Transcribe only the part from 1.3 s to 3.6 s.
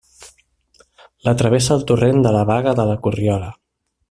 travessa el torrent de la Baga de la Corriola.